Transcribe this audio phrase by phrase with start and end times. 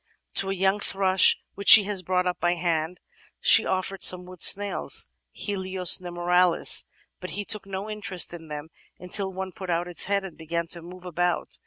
[0.33, 2.99] To a young thrush which she has brought up by hand
[3.39, 6.87] she oflFered some wood snails {Helios nemoralis),
[7.19, 10.65] but he took no interest in them until one put out its head and began
[10.69, 11.59] to move about.